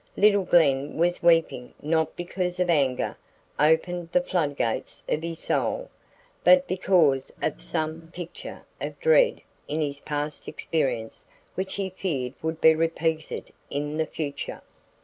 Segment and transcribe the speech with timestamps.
[0.17, 3.15] Little Glen was weeping not because anger
[3.59, 5.91] "opened the floodgates of his soul,"
[6.43, 12.59] but because of some picture of dread in his past experience which he feared would
[12.59, 14.63] be repeated in the future.